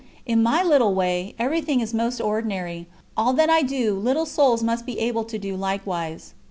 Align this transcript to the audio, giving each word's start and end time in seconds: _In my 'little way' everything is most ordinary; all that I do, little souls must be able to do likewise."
_In 0.27 0.41
my 0.41 0.63
'little 0.63 0.95
way' 0.95 1.35
everything 1.37 1.79
is 1.79 1.93
most 1.93 2.19
ordinary; 2.19 2.87
all 3.15 3.33
that 3.33 3.51
I 3.51 3.61
do, 3.61 3.93
little 3.93 4.25
souls 4.25 4.63
must 4.63 4.83
be 4.83 4.97
able 4.97 5.25
to 5.25 5.37
do 5.37 5.55
likewise." 5.55 6.33